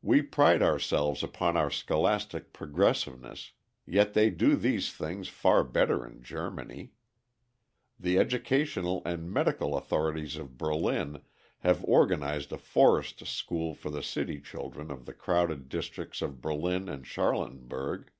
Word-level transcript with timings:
We 0.00 0.22
pride 0.22 0.62
ourselves 0.62 1.24
upon 1.24 1.56
our 1.56 1.72
scholastic 1.72 2.52
progressiveness, 2.52 3.50
yet 3.84 4.14
they 4.14 4.30
do 4.30 4.54
these 4.54 4.92
things 4.92 5.26
far 5.26 5.64
better 5.64 6.06
in 6.06 6.22
Germany. 6.22 6.92
The 7.98 8.16
educational 8.16 9.02
and 9.04 9.28
medical 9.28 9.76
authorities 9.76 10.36
of 10.36 10.56
Berlin 10.56 11.20
have 11.62 11.82
organized 11.82 12.52
a 12.52 12.58
forest 12.58 13.26
school 13.26 13.74
for 13.74 13.90
the 13.90 14.04
city 14.04 14.40
children 14.40 14.88
of 14.92 15.04
the 15.04 15.12
crowded 15.14 15.68
districts 15.68 16.22
of 16.22 16.40
Berlin 16.40 16.88
and 16.88 17.04
Charlottenburg. 17.04 18.10